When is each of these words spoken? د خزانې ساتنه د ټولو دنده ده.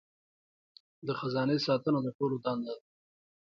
د 1.07 1.09
خزانې 1.19 1.57
ساتنه 1.65 1.99
د 2.03 2.07
ټولو 2.17 2.35
دنده 2.45 2.73
ده. 2.79 2.83